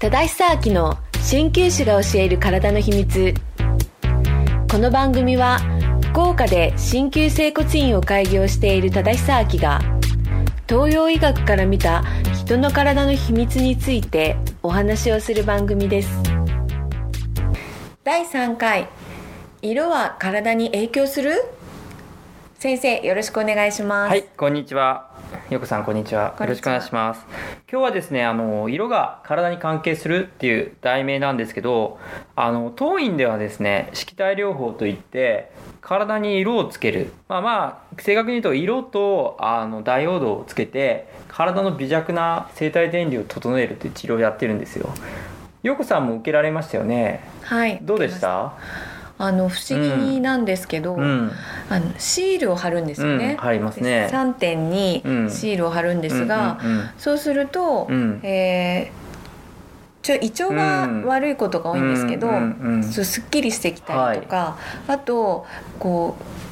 [0.00, 0.96] 多田久明の
[1.28, 3.34] 鍼灸師が教える体の秘密。
[4.70, 5.58] この番組は
[6.12, 9.80] 福岡で鍼灸整骨院を開業している多田久明が
[10.68, 16.08] 東洋医学から見た人の体の秘密についてお話をする番組です。
[18.04, 18.88] 第3回
[19.62, 21.42] 色は体に影響する？
[22.60, 24.10] 先生よろしくお願いします。
[24.10, 25.17] はい、こんにちは。
[25.50, 26.36] よこさん、こんにちは。
[26.38, 27.24] よろしくお願いします。
[27.70, 31.98] 今日はですね、あの、色が体に関係するっていう題名なんですけど、
[32.36, 35.50] あの、当院ではですね、色体療法といって、
[35.80, 37.12] 体に色をつける。
[37.28, 44.90] まあまあ、正確に言うと、色と、あの、ダイオードをつけて、体の微弱な生体電流を整えるという治療をやってるんですよ。
[45.62, 47.20] よこさんも受けられましたよね。
[47.42, 48.54] はいどうでした
[49.18, 51.32] あの不思議なんですけど、うん。
[51.68, 54.08] あのシールを貼るんですよね、うん貼りますね。
[54.10, 55.30] 3点にうん。
[55.30, 56.90] シールを貼るんですが、うんうんうん。
[56.96, 58.20] そうすると、うん。
[58.22, 59.08] えー
[60.00, 65.44] ちょ胃腸が悪いことが多いんですけど、うんうんうんすっきりしてきたりとか、あと
[65.78, 66.47] こう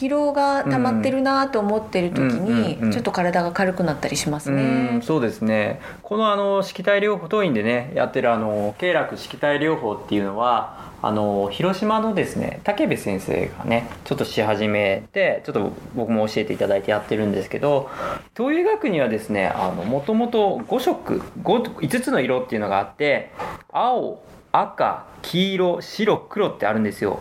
[0.00, 5.02] 疲労が溜まってるなと思ってる時にちょっと体が軽くなったりしますうねん。
[5.02, 5.78] そうですね。
[6.02, 17.90] このあの色体療法当院でねやってるあの経絡色体療法っていうのはあの広島のですね武部先生がねちょっとし始めてちょっと僕も教えていただいてやってるんですけど
[18.34, 19.52] 東洋医学にはですね
[19.86, 23.32] もともと5色 5, 5つの色っていうのがあって
[23.70, 27.20] 青赤黄色白黒ってあるんですよ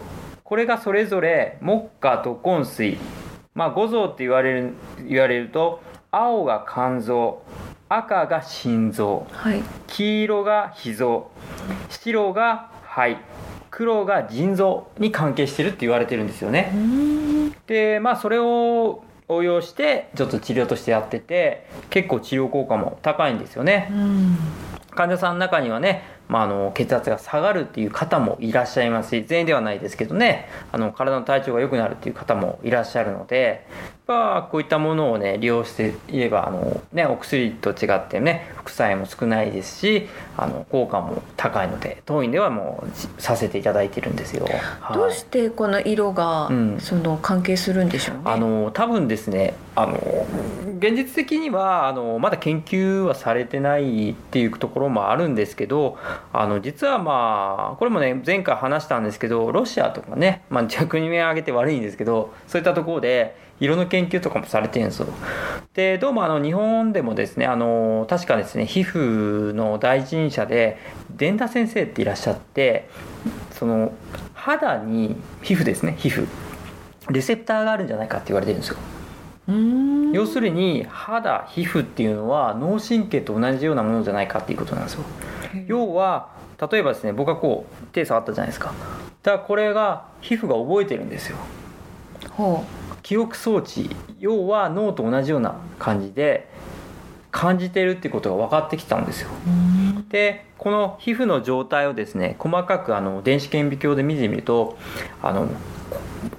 [0.49, 2.97] これがそれぞれ木下と根水
[3.53, 4.73] まあ五臓って言われる
[5.07, 7.43] 言われると青が肝臓
[7.87, 11.29] 赤が心臓はい、黄色が脾臓
[11.89, 13.17] 白が肺
[13.69, 16.77] 黒が腎臓に関係してるって言われてるんですよねう。
[16.77, 23.89] んでまあそれを応用してちょっと治療としてやってて結構治療効果も高いんですよね。
[23.91, 24.37] うん
[24.99, 33.65] 患者さんの中にはね、まあ、あの血圧が下がるっていう方もいらっしゃいますし全員ではないですけどねあの体の体調が良くなるっていう方もいらっしゃるので
[34.07, 44.45] やっぱこういったものをね利用していればあの、ね、お薬と違ってね副作用も少ないですしあの効果も高いので当院ではもうさせていただいてるんですよ。
[44.79, 48.21] はいどうしてこの色が、うんその関係するんでしょうね？
[48.25, 49.97] あの多分ですねあの
[50.79, 55.97] 現実的にはあのまだ研究はされてないっていうところもあるんですけど
[56.33, 65.07] あの実はまあこれもね前回話したんですけどロシアとかね、まあ、逆に目を挙げて悪いんですけどそういったところで色の研究とかもされてるんですよ。
[65.73, 70.77] でどうもあの日本でもですねあの確かですね皮膚の第一人者で
[71.13, 72.89] 伝田先生っていらっしゃって
[73.51, 73.91] その
[74.33, 76.25] 肌に皮膚ですね皮膚
[77.09, 78.77] レセプターがあるんじゃないかって言われてるんですよ。
[79.49, 85.03] うん要するに肌皮膚っていうのは脳神経と同じようなものじゃないかっていうことなんですよ。
[85.67, 86.29] 要は
[86.71, 88.73] 例えばですね僕がこう手触ったじゃないですか。
[89.23, 91.37] だからこれが皮膚が覚えてるんですよ。
[92.31, 92.63] ほ
[93.01, 93.89] 記憶装置
[94.19, 96.49] 要は脳と同じような感じで
[97.31, 99.29] 感じてるっていうことが分かってきたんですよ。
[100.09, 104.77] でこの皮膚の状態をですね細かくあの電子顕微鏡で見てみると
[105.21, 105.47] あの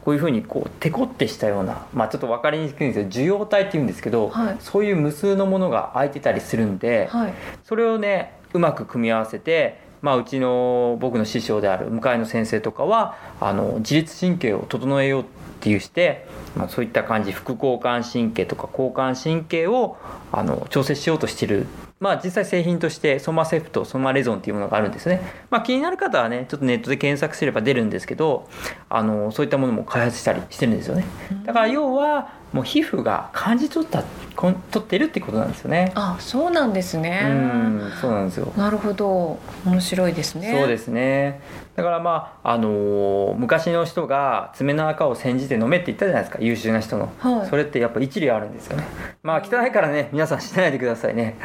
[0.03, 4.57] こういうふうにこうテコってしたような、まあ、ちょっと分かりにくいんですけど受容体っていうんですけど、はい。
[4.61, 7.35] そういう無数のものが空いてたりするんで、はい。
[7.65, 15.25] それをねうまく組み合わせて、まあ、うちの僕の師匠である向井の先生とかはあの自律神経を整えようっ
[15.61, 16.27] ていうして、
[16.57, 17.33] まあ、そういった感じ。
[17.33, 19.97] 副交感神経とか交感神経を
[20.33, 21.67] あの調節しようとしてる。
[22.01, 25.21] まあ実際製品としてソマセプトソマレゾンっていうものがあるんですね。
[25.51, 28.49] まあ気になる方はねちょっとネットで検索すれば出るんですけど
[28.89, 31.05] あのそういったものも開発したりしてるんですよね。
[31.45, 34.03] だから要はもう皮膚が感じ取った
[34.35, 35.93] 取ってるってことなんですよね。
[35.95, 37.21] あそうなんですね。
[37.27, 38.51] うんそうなんですよ。
[38.57, 39.39] なるほど。
[39.67, 40.57] 面白いですね。
[40.59, 41.43] そうですね。
[41.77, 46.39] だからまああのー昔の人が爪の赤を煎じて飲めって言ったじゃないですか。
[46.41, 47.49] 優秀な人の、はい。
[47.49, 48.85] それってやっぱ一理あるんですよね。
[49.23, 51.37] まあ汚いからね皆さんしないでくださいね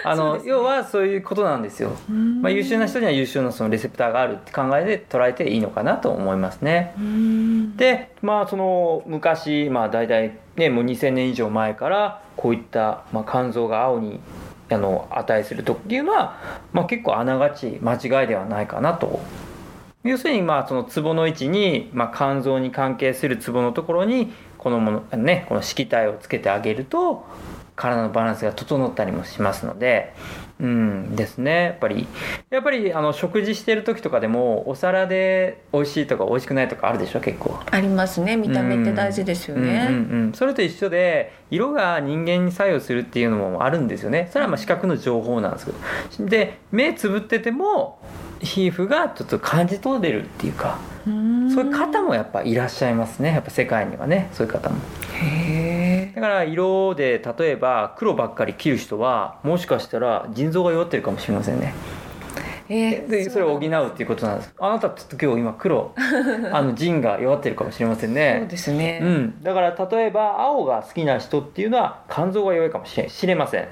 [0.04, 2.42] あの、要はそういうことなんですよ、うん。
[2.42, 6.94] まあ、優秀な人には優秀なそのレセプターがあるって考えで捉えていいのかなと思いますね。
[6.98, 7.76] うん。
[7.76, 14.20] でまあその昔まあ大体ねもう2000年以上前からこういった、まあ、肝臓が青に
[14.70, 16.36] あの値するとっていうのは、
[16.72, 19.20] まあ、結構あながち間違いではないかなと。
[20.02, 27.26] 要するにまあそのツボの位置に、まあ、肝臓に関係するツボのところにこのものねこの色体をつけてあげると
[27.80, 30.12] 体のバランスが整ったりもしますので
[30.60, 31.62] うんですね。
[31.62, 32.06] やっぱり
[32.50, 37.20] やっぱりあの食事してる時とかでもお皿で美味しいとか美味しくないとかあるでしょ？
[37.20, 37.58] 結構。
[37.70, 38.36] ありますね。
[38.36, 44.28] 見た目って大事ですよね、うんうんうん、それと一緒で色が人間に作用するっていうのもあるんですよね。
[44.30, 46.28] それはまあ視覚の情報なんですけど。
[46.28, 47.98] で目つぶってても
[48.40, 50.78] 皮膚がちょっと感じ取れるっていうか。
[51.04, 51.14] そう
[51.64, 53.32] いう方もやっぱいらっしゃいますね。
[53.32, 54.28] やっぱ世界にはね。
[54.34, 54.76] そういう方も。
[55.14, 55.59] へえ
[56.14, 61.74] だから色で例えば黒ばっかり着る人はもしかしたら腎臓が弱ってるかもしれませんね。
[62.72, 64.54] えでそれを補うっていうことなんです。
[64.58, 65.92] あなたちょっと今日今黒
[66.52, 68.36] あの腎が弱ってるかもしれませんね。
[68.42, 73.66] そうですね、うん、だから例えば青が好きな人っていうのは肝臓が弱いかもしれません。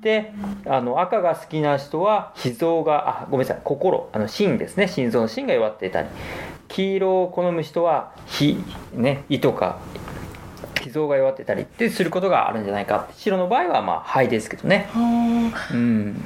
[0.00, 0.32] で
[0.66, 3.60] あの赤が好きな人は脾臓があごめんなさい。
[3.64, 4.08] 心。
[4.12, 4.86] あの心ですね。
[4.86, 6.08] 心臓の心が弱っていたり。
[6.68, 8.62] 黄色を好む人は脾
[8.94, 9.24] ね。
[9.28, 9.78] 胃とか
[10.88, 16.16] 脾臓が弱ってたりってすることがあるんじゃないか白の場合はまあ肺ですけどねうん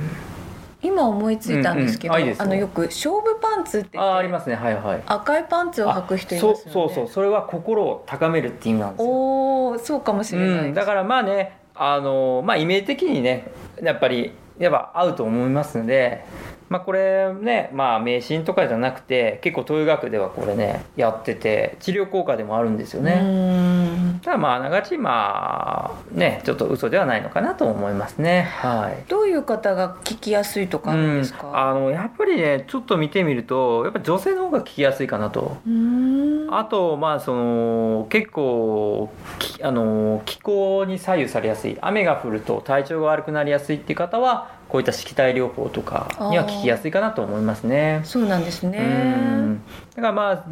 [0.83, 13.51] 今思いついたんですけど、うんうんあいすあのよく勝負パンツって言ってあありますねはいはい赤いパンツを履く人いますよねそうそうそうそれは心を高めるっていう意味なんですよおおそうかもしれない、うん、だからまあねあのまあイメージ的にね
[13.81, 14.33] やっぱり
[14.63, 16.25] やっぱ合うと思いますので
[16.69, 24.21] まあこれねまあ迷信とかじゃなくて結構東洋学ではこれねやってて治療効果でもあるんですようねん。
[24.21, 28.43] ただまああながちまあねちょっと嘘ではないのかなと思いますね。
[28.43, 29.05] はい。
[29.11, 35.59] どういう方が聞きやすいとかあるんですうん、かあのやっぱりねちょっと見てみるとやっぱ女性の方が聞きやすいかなと。
[35.67, 36.49] うん。
[36.55, 41.77] あとまあその結構きあの気候に左右されやすい。
[41.83, 48.01] 雨が降ると体調が悪くなりやすいっていう方はこういった色体療法とかには効きやすいかなと思いますね。
[48.05, 48.79] そうなんですね。
[48.79, 48.83] う
[49.21, 49.63] ん。
[49.95, 50.45] だからまあ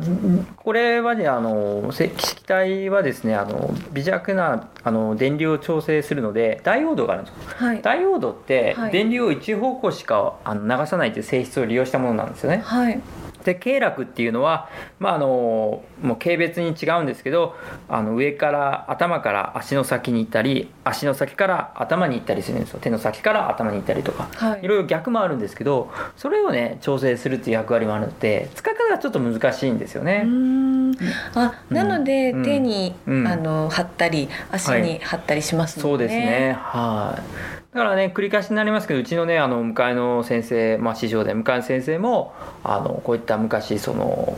[0.56, 7.40] これはねあのせ色体はですねあの微弱なあの電流を調整するのでダイオードがあるんですよ。
[7.46, 7.80] はい。
[7.80, 8.92] ダイオードってはい。
[8.92, 12.58] 電流を一方向しかあの流さないという性質を利用したものなんですよね。
[12.62, 13.00] はい
[13.44, 17.54] で経絡っていうのは、まあ、あのもう軽別に違うんですけど
[17.88, 22.78] あの上から頭から足の先に行ったり足の先から頭に行ったりするんですよ。
[22.80, 24.28] 手の先から頭に行ったりとか。
[24.34, 24.60] はい。
[24.62, 30.22] いろいろ逆もあるんですけどそれをね調整するっていう役割もあるので使い方がちょっと難しいんですようね。
[30.24, 30.92] ん。
[31.34, 32.44] あなので、うん。
[32.44, 33.26] 手に、うん。
[33.26, 36.56] あの貼ったり足に貼ったりしますもんね、そうですね。
[36.58, 37.18] は
[37.56, 42.34] いだからね繰り返しになりますけどうちのねあの向かいの先生まあ師匠で向かいの先生も
[42.64, 44.36] あのこういった昔その